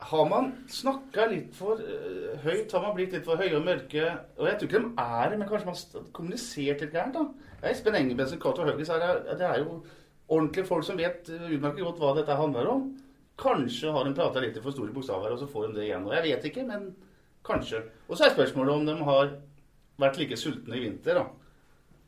[0.09, 4.03] har man snakka litt for uh, høyt, har man blitt litt for høye og mørke
[4.35, 7.69] Og jeg tror ikke de er det, men kanskje man har kommunisert litt gærent, da.
[7.71, 9.79] Espen Engebretsen, Cato Hauges det er jo
[10.27, 12.85] ordentlige folk som vet eh, utmerket godt hva dette handler om.
[13.37, 16.05] Kanskje har de prata litt i for store bokstaver, og så får de det igjen.
[16.07, 16.85] Og jeg vet ikke, men
[17.45, 17.81] kanskje.
[18.07, 19.33] Og så er spørsmålet om de har
[19.99, 21.25] vært like sultne i vinter, da.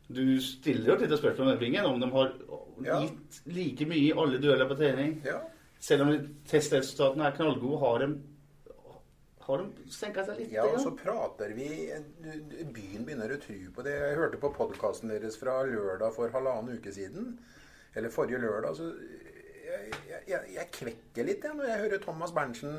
[0.08, 2.32] Du stiller jo et lite spørsmål om Vingen, om de har
[2.84, 3.00] Ja.
[3.02, 5.20] gitt like mye i alle dueller på trening.
[5.26, 5.40] Ja.
[5.80, 6.14] Selv om
[6.48, 8.08] testresultatene er knallgode, har de,
[9.42, 10.52] har de senka seg litt?
[10.52, 11.68] Ja, og så prater vi
[12.72, 13.92] Byen begynner å tro på det.
[14.00, 17.38] Jeg hørte på podkasten deres fra lørdag for halvannen uke siden.
[17.94, 18.76] Eller forrige lørdag.
[18.76, 18.92] Så
[19.68, 22.76] jeg, jeg, jeg, kvekker litt jeg, når jeg hører Thomas Berntsen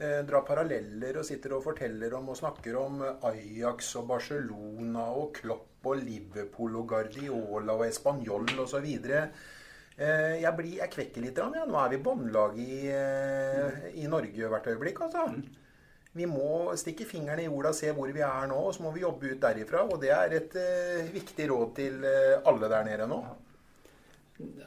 [0.00, 5.34] eh, dra paralleller og sitter og forteller om og snakker om Ajax og Barcelona og
[5.40, 8.88] Klopp og Liverpool og Guardiola og Español osv.
[10.00, 11.40] Eh, jeg, jeg kvekker litt.
[11.40, 11.64] Ja.
[11.68, 15.02] Nå er vi båndlag i, eh, i Norge hvert øyeblikk.
[15.06, 15.26] altså.
[16.12, 19.04] Vi må stikke fingrene i jorda, se hvor vi er nå, og så må vi
[19.04, 19.84] jobbe ut derifra.
[19.86, 23.20] Og det er et eh, viktig råd til eh, alle der nede nå.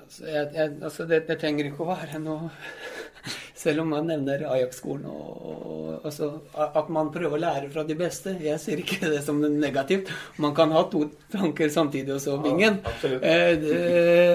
[0.03, 2.51] Altså, jeg, jeg, altså det, det trenger ikke å være noe
[3.63, 6.27] Selv om man nevner Ajax-skolen og, altså,
[6.59, 8.33] at man prøver å lære fra de beste.
[8.43, 10.11] Jeg ser ikke det som negativt.
[10.43, 12.81] Man kan ha to tanker samtidig og så Bingen.
[12.83, 13.77] Ja, Eh, det,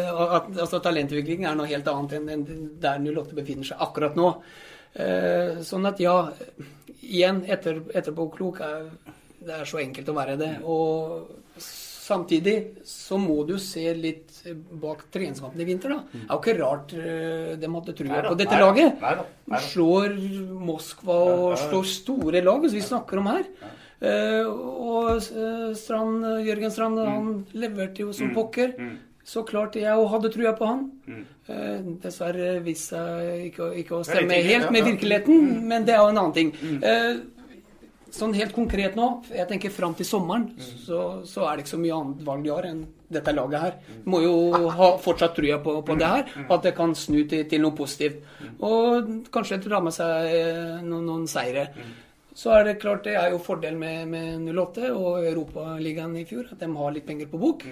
[0.09, 4.33] at, altså, talentutvikling er noe helt annet enn enn der 08 befinner seg akkurat nå.
[4.97, 6.17] Eh, sånn at ja,
[7.03, 8.89] igjen, etter, etterpåklok er
[9.39, 10.51] det er så enkelt å være det.
[10.67, 11.29] Og
[12.09, 12.55] samtidig
[12.89, 14.39] så må du se litt
[14.81, 15.99] bak treningskampen i vinter, da.
[16.13, 18.95] Det er jo ikke rart eh, de hadde trua på dette laget.
[19.49, 19.61] neida.
[19.69, 20.17] Slår
[20.69, 23.45] Moskva og slår store lag, som vi snakker om her.
[24.01, 28.75] Eh, og eh, Strand, Jørgen Strand han leverte jo som pokker.
[29.29, 30.85] Så klart jeg hadde trua på han.
[31.49, 36.09] Eh, dessverre viste seg ikke, å- ikke stemme helt med virkeligheten, men det er jo
[36.15, 36.53] en annen ting.
[38.15, 41.81] Sånn helt konkret nå, jeg tenker fram til sommeren, så, så er det ikke så
[41.83, 43.77] mye annet valg de har enn dette laget her.
[44.05, 44.35] Du må jo
[44.79, 48.25] ha fortsatt trua på, på det her, at det kan snu til, til noe positivt.
[48.65, 51.69] Og kanskje dra med seg eh, noen, noen seire.
[52.39, 56.53] Så er det klart det er jo fordel med, med 08 og Europaligaen i fjor,
[56.53, 57.65] at de har litt penger på bok.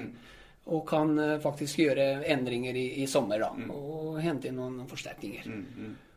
[0.66, 3.53] Og kan eh, faktisk gjøre endringer i, i sommer, da.
[3.72, 5.46] Og hente inn noen forsterkninger.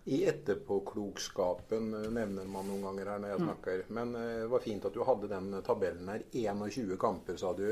[0.06, 3.86] I etterpåklokskapen eh, nevner man noen ganger her når jeg snakker.
[3.94, 6.24] Men eh, det var fint at du hadde den tabellen her.
[6.32, 7.68] 21 kamper, sa du.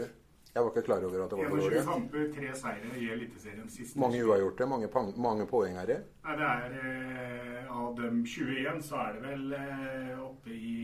[0.58, 1.66] Jeg var ikke klar over at det var dårlig.
[1.70, 4.00] 21 kamper, tre seire i Eliteserien siste.
[4.02, 5.98] Mange uavgjorte, mange, poeng mange poengere.
[6.26, 10.78] Nei, det er eh, Av dem 21 så er det vel eh, oppe i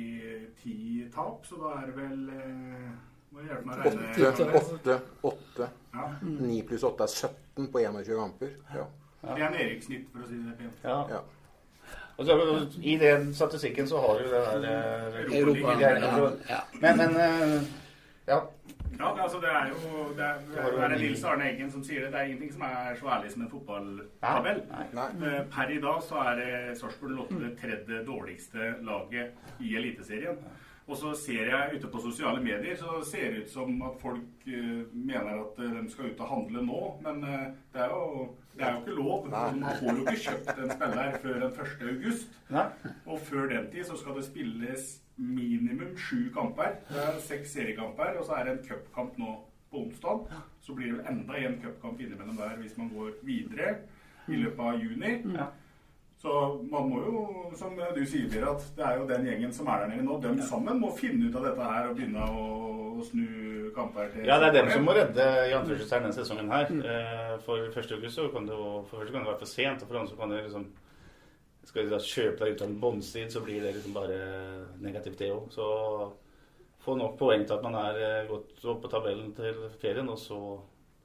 [0.61, 0.75] ti
[1.15, 2.93] tap, så da er det vel eh.
[3.33, 5.67] Åtte, åtte, åtte.
[5.93, 6.03] Ja.
[6.21, 8.51] 9 pluss 8 er 17 på 21 kamper.
[8.75, 8.85] Ja.
[9.23, 10.83] Det er en Erik-snitt, for å si det pent.
[10.83, 10.97] Ja.
[11.09, 11.21] Ja.
[12.17, 12.35] Og så,
[12.81, 15.93] I den statistikken så har du det der eh, Europa, ja,
[16.49, 16.59] ja.
[16.81, 17.63] Men, men eh,
[18.27, 18.41] ja.
[18.99, 20.35] Ja, altså det er jo Det er,
[20.75, 22.11] det er Nils Arne Eggen som sier det.
[22.13, 24.61] Det er ingenting som er så ærlig som en fotballtabell.
[24.93, 30.37] Eh, Per i dag så er det Sarpsborg 8 det tredje dårligste laget i Eliteserien.
[30.87, 34.47] Og så ser jeg ute på sosiale medier, så ser det ut som at folk
[34.47, 36.81] uh, mener at uh, de skal ut og handle nå.
[37.05, 39.29] Men uh, det, er jo, det er jo ikke lov.
[39.31, 41.87] Man får jo ikke kjøpt en spiller før den 1.
[41.93, 42.35] august.
[42.51, 42.67] Nei.
[43.05, 46.77] Og før den tid så skal det spilles minimum sju kamper.
[46.89, 49.33] Det er seks seriekamper, og så er det en cupkamp nå
[49.71, 50.27] på onsdag.
[50.61, 53.75] Så blir det vel enda en cupkamp innimellom der hvis man går videre
[54.27, 55.15] i løpet av juni.
[55.37, 55.47] Ja.
[56.23, 56.33] Så
[56.71, 57.21] man må jo,
[57.59, 60.19] som du sier, Berit, at det er jo den gjengen som er der nede nå.
[60.23, 62.45] De sammen må finne ut av dette her og begynne å,
[62.95, 63.25] å snu
[63.75, 66.71] kamper til Ja, det er dem som må redde Jan anførselstegn denne sesongen her.
[66.71, 67.41] Mm.
[67.43, 67.91] For 1.
[67.97, 70.13] august så kan det jo for første kan det være for sent, og for andre
[70.13, 70.69] så kan det liksom
[71.67, 74.15] Skal de da kjøpe deg ut av en båndstid, så blir det liksom bare
[74.83, 75.45] negativt, det òg.
[75.51, 75.67] Så
[76.83, 80.19] få nok poeng til at man er eh, godt opp på tabellen til ferien, og
[80.19, 80.39] så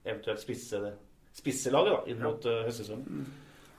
[0.03, 0.97] eventuelt spisse det
[1.39, 2.65] spisse laget da, inn mot ja.
[2.67, 3.29] høstsesongen.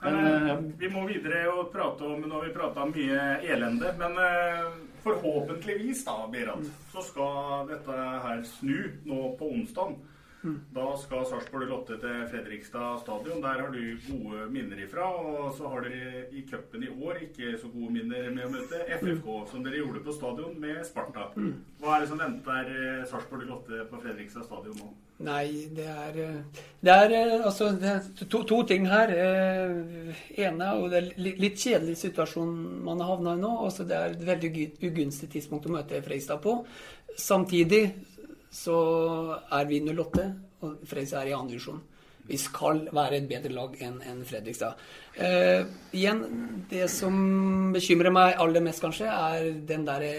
[0.02, 3.24] Men, Men, eh, eh, vi må videre og prate om Nå har vi prata mye
[3.44, 4.70] elende, men eh,
[5.04, 9.98] forhåpentligvis, da, Berat, så skal dette her snu nå på onsdag.
[10.74, 13.42] Da skal Sarpsborg Lotte til Fredrikstad stadion.
[13.44, 15.04] Der har du gode minner ifra.
[15.20, 18.80] Og så har dere i cupen i år ikke så gode minner med å møte
[18.88, 21.28] FFK, som dere gjorde på stadion med Sparta.
[21.36, 24.90] Hva er det som venter eh, Sarpsborg Lotte på Fredrikstad stadion nå?
[25.20, 29.12] Nei, det er eh, Det er eh, altså det er to, to ting her.
[30.40, 31.10] Ene og det er
[31.44, 33.52] litt kjedelig situasjon man har havna i nå.
[33.66, 36.62] Altså det er et veldig ugunstig tidspunkt å møte Fredrikstad på.
[37.20, 37.82] Samtidig
[38.50, 38.76] så
[39.52, 40.26] er vi 08,
[40.60, 41.80] og Fredrikstad er i andre divisjon.
[42.30, 44.78] Vi skal være et bedre lag enn en Fredrikstad.
[45.16, 45.64] Eh,
[45.96, 46.20] igjen,
[46.70, 50.12] det som bekymrer meg aller mest, kanskje, er den derre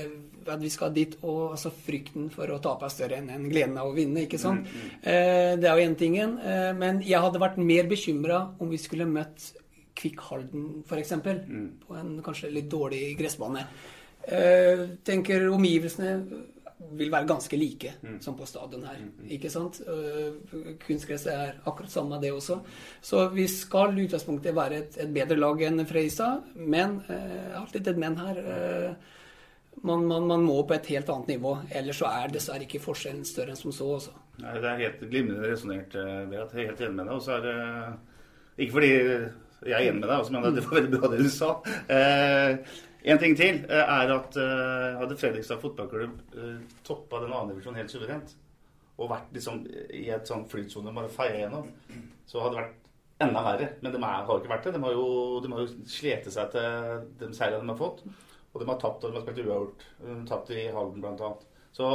[0.49, 3.91] at vi skal dit, og altså frykten for å tape er større enn gleden av
[3.91, 4.25] å vinne.
[4.25, 4.67] ikke sant?
[5.01, 6.17] Eh, det er jo én ting.
[6.17, 9.51] Eh, men jeg hadde vært mer bekymra om vi skulle møtt
[10.01, 11.13] Kvikk Halden, f.eks.
[11.85, 13.67] På en kanskje litt dårlig gressbane.
[14.25, 16.15] Eh, tenker omgivelsene
[16.97, 18.99] vil være ganske like som på stadion her.
[19.31, 19.81] Ikke sant?
[19.87, 22.59] Uh, kunstgresset er akkurat samme det også.
[23.01, 27.91] Så vi skal i utgangspunktet være et, et bedre lag enn Fredrikstad, men uh, alltid
[27.93, 28.41] et men her.
[28.45, 29.19] Uh,
[29.87, 33.23] man, man, man må på et helt annet nivå, ellers så er dessverre ikke forskjellen
[33.25, 33.87] større enn som så.
[33.99, 34.17] Også.
[34.41, 35.95] Nei, det er helt glimrende resonnert,
[36.31, 36.57] Beat.
[36.57, 37.15] Helt enig med deg.
[37.15, 37.55] Og så er det
[38.61, 38.91] Ikke fordi
[39.61, 41.49] jeg er enig med deg, også, men det var veldig bra det du sa.
[41.93, 47.55] Eh, en ting til eh, er at eh, hadde Fredrikstad fotballklubb eh, toppa den andre
[47.55, 48.35] divisjonen helt suverent,
[49.01, 49.63] og vært liksom
[49.97, 51.69] i et sånn flytsone bare feia gjennom,
[52.29, 52.81] så hadde det vært
[53.25, 53.69] enda verre.
[53.81, 54.75] Men de er, har ikke vært det.
[54.75, 55.05] De har jo,
[55.41, 58.03] de har jo slete seg til de seirene de har fått.
[58.51, 59.85] Og de har tapt, og de har spilt uavgjort.
[60.29, 61.45] Tapt i Halden, blant annet.
[61.75, 61.87] Så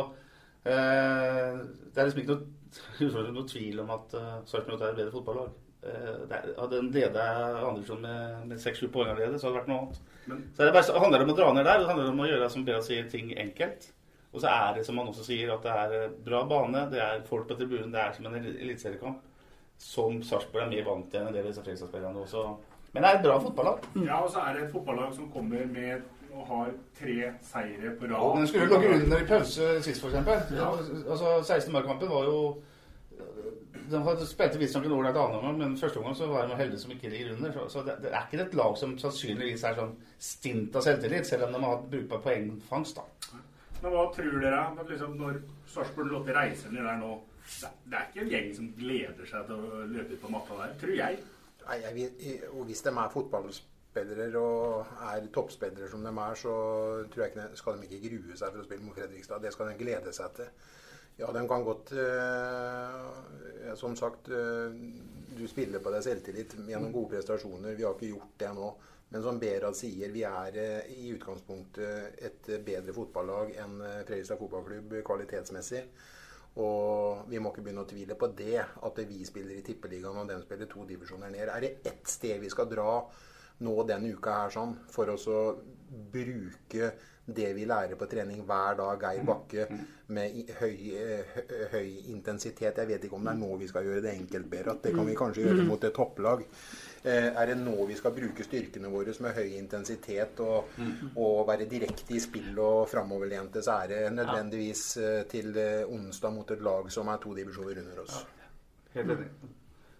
[0.64, 1.58] eh,
[1.92, 5.52] det er liksom ikke noe, noe tvil om at uh, Sarpsborg er et bedre fotballag.
[5.86, 7.24] Eh, hadde en leda
[7.68, 10.00] Andersson med, med 6-7 poeng allerede, så hadde det vært noe annet.
[10.26, 11.78] Men- så det bare, så handler det om å dra ned der.
[11.78, 13.90] Det handler om å gjøre som Bea sier, ting enkelt.
[14.34, 17.00] Og så er det som han også sier, at det er eh, bra bane, det
[17.00, 19.18] er folk på tribunen, det er som en el- eliteseriekamp.
[19.78, 22.56] Som Sarpsborg er mer vant til enn en del av disse Fredrikstad-spillerne også.
[22.94, 23.82] Men det er et bra fotballag.
[24.06, 26.02] Ja, og så er det et fotballag som kommer med
[26.36, 28.34] og har tre seire på rad.
[28.34, 30.14] Men den skulle jo ligget under i pause sist, f.eks.
[31.08, 31.72] Altså, 16.
[31.72, 32.38] mai-kampen var jo
[33.90, 37.10] De spilte visstnok en ålreit annen men første omgang så var de heldige som ikke
[37.12, 37.52] ligger under.
[37.54, 41.28] Så, så det, det er ikke et lag som sannsynligvis er sånn stint av selvtillit,
[41.28, 42.98] selv om de har hatt brukbar poengfangst.
[43.00, 43.40] da.
[43.82, 47.14] Men hva tror dere at liksom når Sarpsborg Lotte reiser ned der nå
[47.46, 50.56] det, det er ikke en gjeng som gleder seg til å løpe ut på matta
[50.58, 51.18] der, tror jeg.
[51.66, 56.56] Nei, jeg, og hvis de er fotballspillere og er toppspillere som de er, så
[57.12, 59.42] tror jeg ikke, skal de ikke grue seg for å spille mot Fredrikstad.
[59.44, 60.50] Det skal de glede seg til.
[61.16, 64.74] Ja, den kan godt eh, Som sagt, eh,
[65.36, 67.76] du spiller på deg selvtillit gjennom gode prestasjoner.
[67.76, 68.68] Vi har ikke gjort det nå.
[69.08, 74.40] Men som Berad sier, vi er eh, i utgangspunktet et bedre fotballag enn eh, Fredrikstad
[74.40, 75.82] fotballklubb kvalitetsmessig.
[76.64, 80.30] Og vi må ikke begynne å tvile på det, at vi spiller i Tippeligaen og
[80.30, 81.50] de spiller to divisjoner ned.
[81.52, 83.02] Er det ett sted vi skal dra
[83.64, 85.40] nå denne uka her sånn, for å så
[86.12, 86.90] bruke
[87.26, 89.66] det vi lærer på trening hver dag, Geir Bakke,
[90.14, 91.38] med høy, eh,
[91.72, 92.76] høy intensitet.
[92.78, 94.76] Jeg vet ikke om det er nå vi skal gjøre det enkelt bedre.
[94.76, 96.44] At det kan vi kanskje gjøre mot et topplag.
[97.04, 100.70] Eh, Er det nå vi skal bruke styrkene våre med høy intensitet og,
[101.16, 105.52] og være direkte i spill og framoverlente, så er det nødvendigvis eh, til
[105.88, 108.24] onsdag mot et lag som er to divisjoner under oss.
[108.94, 109.28] Helt enig.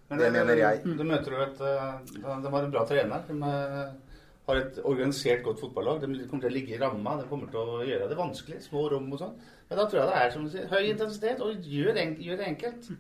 [0.09, 0.83] Det mener jeg.
[0.85, 3.25] Du møter jo et De var en bra trener.
[3.31, 4.06] Eh,
[4.47, 6.01] har et organisert, godt fotballag.
[6.05, 7.17] De kommer til å ligge i ramma.
[7.21, 8.61] De kommer til å gjøre det vanskelig.
[8.63, 9.35] Små rom og sånn.
[9.67, 12.41] Men da tror jeg det er som du sier, høy intensitet, og gjør, en, gjør
[12.41, 12.91] det enkelt.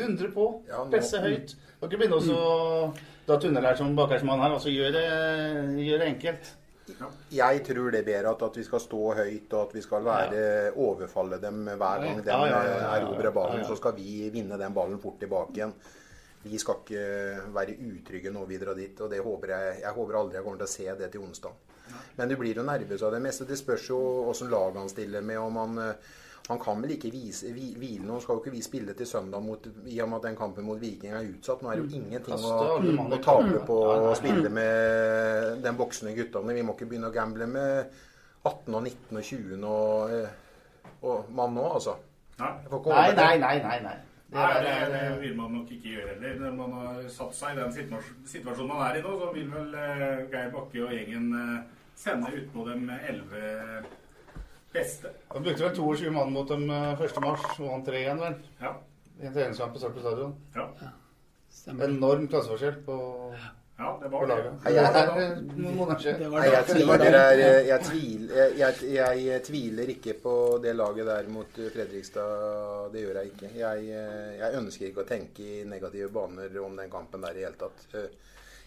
[0.00, 0.46] Dundre på.
[0.68, 1.56] Ja, Presse høyt.
[1.80, 2.92] Og ikke begynne å
[3.26, 4.56] da tunnel her som bakhersmann her.
[4.58, 5.06] Altså gjør det,
[5.86, 6.50] gjør det enkelt.
[7.30, 10.42] Jeg tror det bedre at, vi skal stå høyt og at vi skal være,
[10.74, 12.92] overfalle dem hver gang de Ja, ja, ja, ja, ja.
[12.98, 13.60] erobrer ballen.
[13.60, 13.68] Ja, ja.
[13.68, 15.74] Så skal vi vinne den ballen fort tilbake igjen.
[16.42, 17.02] Vi skal ikke
[17.52, 19.00] være utrygge når vi drar dit.
[19.00, 21.52] og det håper Jeg jeg håper aldri jeg kommer til å se det til onsdag.
[22.16, 23.44] Men du blir jo nervøs av det meste.
[23.44, 24.00] Det spørs jo
[24.30, 25.38] åssen lag han stiller med.
[25.38, 25.78] om han...
[25.78, 25.94] eh,
[26.50, 29.42] han kan vel ikke vise, vi hvile Nå skal jo ikke vi spille til søndag
[29.44, 31.62] mot, i og med at den kampen mot Viking er utsatt.
[31.62, 33.76] Nå er det jo ingenting å, i å tape på
[34.10, 36.56] å spille med den voksne guttene.
[36.56, 37.92] Vi må ikke begynne å gamble med
[38.42, 41.94] 18 og 19 og 20 og, eh, og mann nå, altså.
[42.40, 42.50] Nei.
[42.96, 43.78] Nei, nei, nei.
[43.86, 43.96] nei,
[44.32, 44.46] nei.
[44.54, 46.38] Det Nei, det, vil man nok ikke gjøre heller.
[46.44, 49.74] Når man har satt seg i den situasjonen, man er i nå, så vil vel
[49.74, 51.56] eh, Geir Bakke og gjengen eh,
[51.98, 53.82] sende utpå dem elleve
[54.74, 55.12] beste.
[55.34, 57.22] De brukte vel 22 mann mot dem eh, 1.
[57.26, 58.40] mars, og han 3 igjen, vel.
[58.62, 58.74] Ja.
[59.20, 60.36] I en treningskamp på Sarpsborg stadion.
[60.56, 60.68] Ja,
[61.50, 61.90] Stemmer.
[61.90, 62.94] Enorm klasseforskjell på,
[63.34, 63.56] ja
[64.02, 64.36] det var det.
[64.64, 66.18] Det jeg- er eh, noen måneder siden.
[66.20, 66.74] Det var Nei, jeg det.
[66.80, 66.98] Det var
[67.86, 68.74] tviler, jeg,
[69.24, 72.90] jeg, tviler, ikke på det laget der mot Fredrikstad.
[72.92, 73.50] Det gjør jeg ikke.
[73.56, 77.44] Jeg, eh, jeg ønsker ikke å tenke i negative baner om den kampen der i
[77.46, 77.86] hele tatt.
[77.94, 78.10] Eh,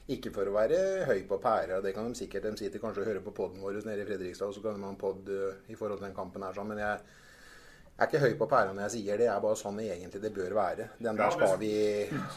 [0.10, 2.44] Ikke for å være høy på pæra, det kan de sikkert.
[2.44, 4.84] De sitter kanskje og hører på poden vår nede i Fredrikstad, og så kan de
[4.84, 5.30] ha en pod
[5.70, 6.52] i forhold til den kampen her.
[6.52, 7.00] sånn, Men jeg
[8.00, 9.28] er ikke høy på pæra når jeg sier det.
[9.28, 10.88] det er bare sånn egentlig det bør være.
[11.00, 11.72] Den der skal vi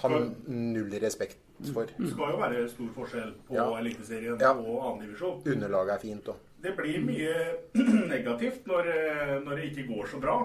[0.03, 0.09] ha
[0.49, 1.39] null respekt
[1.73, 1.87] for.
[1.97, 3.65] Det skal jo være stor forskjell på Ja.
[3.79, 4.51] Eliteserien Ja.
[4.53, 5.43] og annendivisjon.
[5.47, 6.37] Underlaget er fint òg.
[6.63, 7.35] Det blir mye
[8.15, 10.37] negativt når, eh, når det ikke går så bra.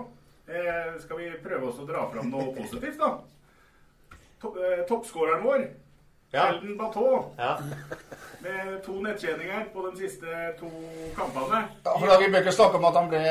[0.47, 3.17] Eh, skal vi prøve oss å dra fram noe positivt, da?
[4.41, 5.67] To, eh, Toppskåreren vår,
[6.33, 6.45] Ja.
[6.53, 7.57] Elden Batå, Ja.
[8.43, 10.69] med to nettkjenninger på de siste to
[11.15, 11.65] kampene.
[11.85, 13.23] Ja, for da Vi bør ikke snakke om at han ble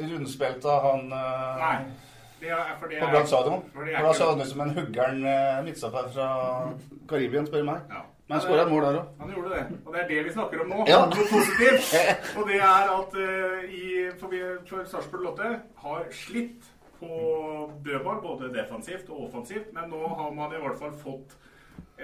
[0.00, 1.74] rundspilt av han eh, Nei.
[2.40, 3.64] Det er, for det på Brann stadion.
[3.76, 6.28] da så han ut som en huggeren uh, midtstopper fra
[7.08, 7.82] Karibien, spør du meg.
[7.92, 8.00] Ja.
[8.30, 9.10] Men han skåra et mål der òg.
[9.20, 9.80] Han gjorde det.
[9.84, 10.86] Og det er det vi snakker om nå.
[10.88, 11.02] Ja.
[11.10, 11.92] Noe positivt.
[12.38, 13.84] Og det er at uh, i,
[14.22, 14.36] for,
[14.70, 15.50] for Sarpsborg Lotte
[15.84, 17.12] har slitt på
[17.84, 19.68] dødball, både defensivt og offensivt.
[19.76, 21.36] Men nå har man i hvert fall fått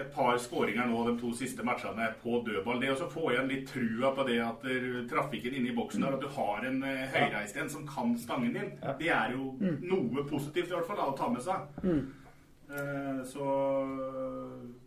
[0.00, 2.80] et par skåringer nå de to siste matchene på dødball.
[2.82, 6.14] Det å få igjen litt trua på det at eh, trafikken inne i boksen der,
[6.18, 10.24] at du har en uh, høyreist en som kan stangen din, det er jo noe
[10.28, 12.06] positivt i hvert fall da, å ta med seg.
[12.66, 13.44] Eh, så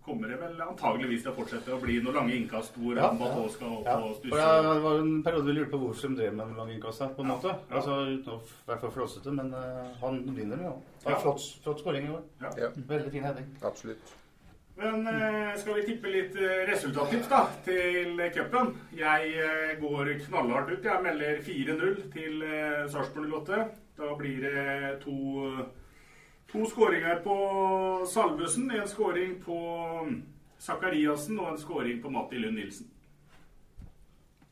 [0.03, 3.21] kommer det vel antageligvis til å fortsette å bli noen lange innkast hvor Ja, han
[3.23, 3.47] ja.
[3.53, 3.93] Skal opp Ja.
[4.03, 4.35] og stusse.
[4.35, 7.13] det det var en periode vi lurte på hvorfor de drev med lang innkast her,
[7.15, 7.47] på en måte.
[7.47, 7.75] Ja.
[7.79, 10.73] Altså Uten å være for flåsete, men uh, han vinner jo.
[11.03, 11.13] Det Ja.
[11.15, 12.21] var flott, flott skåring i år.
[12.41, 12.49] Ja.
[12.57, 13.47] Ja, Veldig fin heading.
[13.63, 14.15] absolutt.
[14.79, 18.69] Men eh, skal vi tippe litt eh, resultattips da, til cupen?
[18.95, 20.87] Jeg eh, går knallhardt ut.
[20.87, 22.45] Jeg melder 4-0 til
[22.93, 23.59] Sarpsborg 08.
[23.99, 25.17] Da blir det to,
[26.47, 27.35] to skåringer på
[28.07, 29.59] Salvesen, en skåring på
[30.63, 32.87] Sakariassen og en skåring på Matti Lund Nilsen.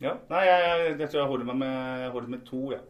[0.04, 0.18] Ja.
[0.28, 2.84] Nei, jeg, jeg, tror jeg holder meg med, holder med to, ja.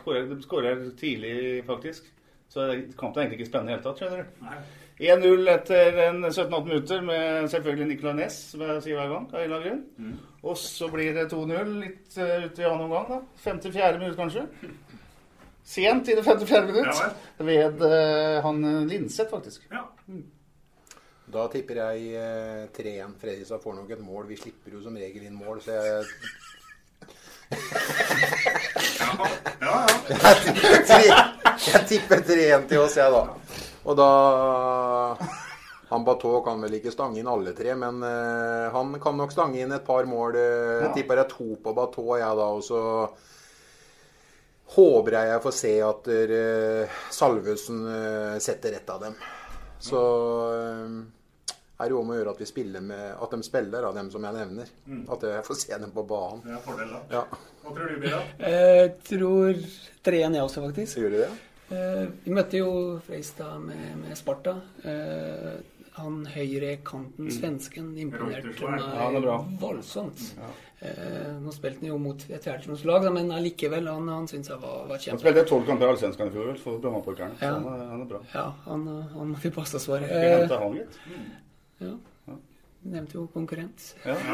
[0.00, 1.34] Skårer, skårer tidlig,
[1.68, 2.08] faktisk.
[2.48, 4.46] Så kampen er egentlig ikke spennende i det hele tatt, skjønner du.
[4.48, 4.62] Nei.
[5.00, 9.30] 1-0 etter 17-18 minutter med selvfølgelig Nicolay Næss, som jeg sier hver gang.
[9.32, 10.18] av en eller annen.
[10.42, 13.20] Og så blir det 2-0 litt uh, ute i annen omgang, da.
[13.44, 13.98] 54.
[13.98, 14.44] minutt, kanskje.
[15.64, 16.66] Sent i det 54.
[16.68, 17.00] minutt.
[17.00, 17.10] Ja
[17.44, 19.64] ved uh, han eh, Linseth, faktisk.
[19.70, 19.86] Ja.
[21.30, 23.16] Da tipper jeg eh, 3-1.
[23.20, 24.28] Fredrikstad får nok et mål.
[24.28, 26.04] Vi slipper jo som regel inn mål, så jeg
[29.00, 29.10] Ja,
[29.60, 29.76] ja.
[31.08, 31.26] ja.
[31.60, 33.39] Jeg tipper 3-1 til oss, jeg, da.
[33.88, 35.16] Og da
[35.90, 39.58] Han Batå kan vel ikke stange inn alle tre, men eh, han kan nok stange
[39.58, 40.36] inn et par mål.
[40.38, 40.92] Uh, Ja.
[40.94, 42.46] Tipper jeg to på Batå, jeg, da.
[42.54, 42.82] Og så
[44.76, 49.16] håper jeg jeg får se at eh, Salvesen eh, setter ett av dem.
[49.82, 49.98] Så
[50.54, 50.94] eh,
[51.80, 54.10] er det jo om å gjøre at vi spiller med At de spiller, av dem
[54.14, 54.70] som jeg nevner.
[55.10, 56.42] At jeg får se dem på banen.
[56.46, 57.02] Det er en fordel, da.
[57.18, 57.22] Ja,
[57.64, 58.22] Hva tror du, Bira?
[58.46, 59.62] Jeg tror
[60.06, 60.92] 3-1 jeg også, faktisk.
[60.94, 61.30] så gjør du det?
[61.32, 62.70] Eh, vi møtte jo
[63.06, 64.56] Freistad med, med Sparta.
[64.84, 65.60] Eh,
[66.00, 69.26] han høyrekanten, svensken, imponerte meg
[69.60, 70.22] voldsomt.
[70.80, 74.62] Eh, nå spilte han jo mot et fjerdedivisjonslag, da, men allikevel, han, han syns jeg
[74.62, 78.04] var, var Han spilte tolv kamper i Allsvenskan i fjor for Brannapolkerne, Så han han
[78.06, 78.22] er bra.
[78.32, 79.42] Ja, han, han må.
[79.42, 80.06] Vi passe oss for.
[81.80, 81.96] ja.
[82.80, 83.94] Nevnte jo konkurrent.
[84.06, 84.16] Ja.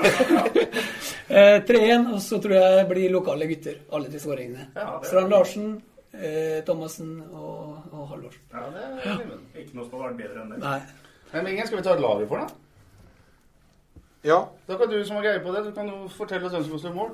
[1.27, 4.69] Eh, 3-1, og så tror jeg blir lokale gutter, alle de skåringene.
[4.79, 5.73] Ja, Strand Larsen,
[6.21, 8.45] eh, Thomassen og, og Halvorsen.
[8.53, 9.35] Ja, det er.
[9.63, 10.61] Ikke noe som har vært bedre enn det.
[10.63, 10.79] Nei.
[11.33, 12.47] Men Ingen, skal vi ta et lag for, da?
[14.27, 14.39] Ja.
[14.67, 16.75] Da kan du som har greie på det, du kan jo fortelle oss hvem som
[16.77, 17.13] får slå mål.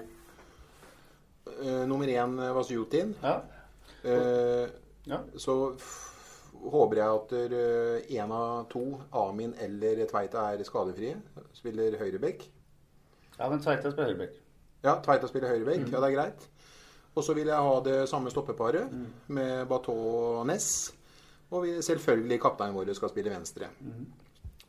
[1.53, 3.17] Uh, nummer én eh, var Sutin.
[3.25, 3.41] Ja.
[4.05, 4.71] Uh,
[5.11, 5.19] Ja.
[5.35, 5.55] Så
[6.63, 7.33] håper jeg at
[8.07, 8.85] én av to,
[9.19, 11.17] Amin eller Tveita, er skadefrie.
[11.59, 12.45] Spiller høyrebekk.
[13.39, 14.37] ja, men Tveita spiller høyrebekk.
[14.85, 15.89] Ja, Tveita spiller høyrebekk.
[15.91, 16.47] Ja, det er greit.
[17.13, 18.93] Og så vil jeg ha det samme stoppeparet
[19.37, 19.97] med Bateau
[20.41, 20.93] og Ness.
[21.53, 23.69] Og vi, selvfølgelig kapteinen vår skal spille venstre.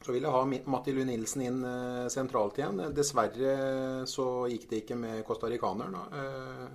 [0.04, 2.82] Så vil jeg ha Mattilu Nilsen inn eh, sentralt igjen.
[2.92, 3.54] Dessverre
[4.10, 5.96] så gikk det ikke med costaricaneren.
[6.20, 6.66] Eh,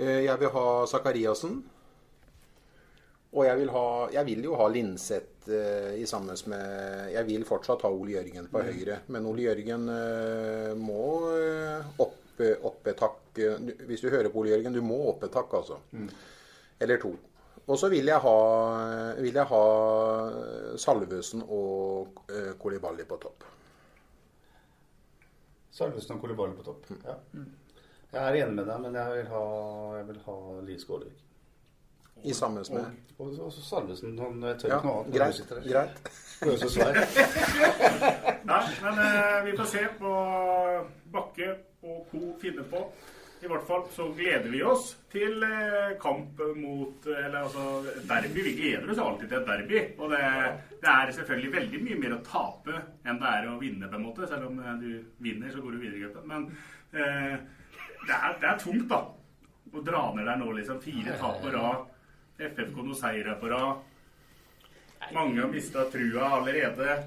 [0.00, 1.58] eh, jeg vil ha Zakariassen.
[3.30, 3.84] Og jeg vil, ha,
[4.16, 8.48] jeg vil jo ha Linseth eh, i sammen med Jeg vil fortsatt ha Ole Jørgen
[8.50, 9.02] på høyre.
[9.12, 11.04] Men Ole Jørgen eh, må
[11.36, 12.16] eh, opp,
[12.66, 13.40] opp et hakk
[13.86, 15.78] Hvis du hører på Ole Jørgen, du må opp et hakk, altså.
[16.80, 17.12] Eller to.
[17.66, 18.34] Og så vil jeg ha,
[19.20, 19.62] vil jeg ha
[20.80, 23.44] Salvesen og eh, Kolibali på topp.
[25.70, 26.88] Salvesen og Kolibali på topp.
[27.04, 27.14] Ja.
[28.12, 29.42] Jeg er enig med deg, men jeg vil ha,
[30.00, 31.20] jeg vil ha Lise Skålvik.
[32.26, 32.80] I sammen med
[33.18, 34.18] Og, og, og så Salvesen.
[34.18, 35.14] Han jeg tør Ja, ikke noe annet.
[35.14, 35.34] greit.
[35.38, 36.10] sitter greit.
[36.44, 36.98] Jo så svær.
[38.50, 40.16] Nei, men eh, vi får se hva
[41.12, 42.20] Bakke og co.
[42.40, 42.84] finner på.
[43.40, 47.62] I hvert fall så gleder vi oss til eh, kamp mot eh, Eller altså
[48.08, 48.42] derby.
[48.44, 49.80] Vi gleder oss alltid til et derby.
[49.96, 50.24] Og det,
[50.82, 54.04] det er selvfølgelig veldig mye mer å tape enn det er å vinne, på en
[54.04, 54.28] måte.
[54.28, 54.90] Selv om eh, du
[55.24, 56.28] vinner, så går du videre i cupen.
[56.28, 56.44] Men
[56.92, 57.38] eh,
[58.04, 59.00] det, er, det er tungt, da.
[59.70, 60.82] Å dra ned der nå, liksom.
[60.84, 61.88] Fire tap på rad.
[62.40, 63.88] FFK noen seire på rad.
[65.16, 67.00] Mange har mista trua allerede.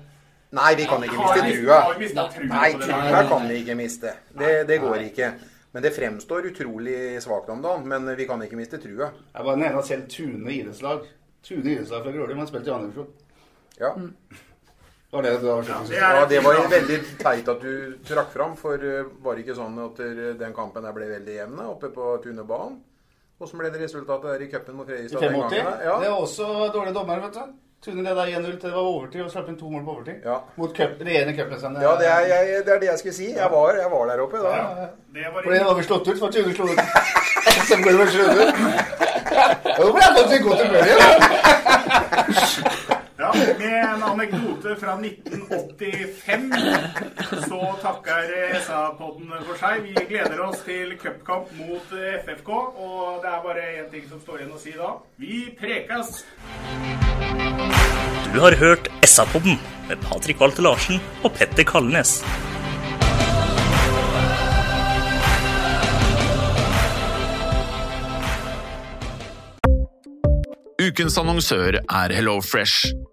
[0.53, 1.79] Nei, vi kan ikke miste trua.
[2.51, 4.13] Nei, trua kan vi ikke miste.
[4.37, 5.31] Det, det går ikke.
[5.73, 7.87] Men det fremstår utrolig svakt om dagen.
[7.89, 9.09] Men vi kan ikke miste trua.
[9.33, 11.07] Jeg var den ene av selv Tune idrettslag.
[11.43, 13.09] Tune idrettslag fra Grøli, men spilte i andre divisjon.
[13.81, 13.95] Ja.
[15.13, 18.53] Var det var Ja, det ja, det var veldig teit at du trakk fram.
[18.57, 21.89] For uh, var det ikke sånn at uh, den kampen der ble veldig jevn oppe
[21.93, 22.77] på Tunebanen?
[23.41, 25.57] Åssen ble det resultatet der i cupen mot Fredrikstad den 85?
[25.57, 25.85] gangen?
[25.89, 25.99] Ja.
[26.05, 27.62] Det var også dårlige dommere, vet du.
[27.83, 30.17] Tune leda 1-0 til det var overtid, og slapp inn to mål på overtid.
[30.23, 30.37] Ja.
[30.55, 31.81] Mot cup, rene cupmesterne.
[31.83, 33.27] ja, det er, jeg, det er det jeg skulle si.
[33.35, 34.51] Jeg var, jeg var der oppe da.
[35.13, 36.79] Det var For det var vi slått ut, så var Tune slått ut.
[37.67, 38.49] Så ble det slått ut.
[39.33, 39.45] Ja,
[39.79, 41.09] Nå ble jeg faktisk god til igjen.
[43.33, 46.53] Ja, Med en anekdote fra 1985
[47.47, 48.29] så takker
[48.61, 49.81] SA-podden for seg.
[49.87, 54.21] Vi gleder oss til cupkamp mot eh, FFK, og det er bare én ting som
[54.21, 54.93] står igjen å si da.
[55.21, 56.23] Vi prekas!
[58.33, 59.57] Du har hørt SA-podden
[59.89, 62.19] med Patrik Walter Larsen og Petter Kalnes.
[70.83, 73.12] Ukens annonsør er HelloFresh.